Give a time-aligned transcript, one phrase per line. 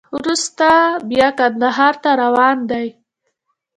[0.17, 0.67] وروسته
[1.09, 2.87] بیا کندهار ته روان دی.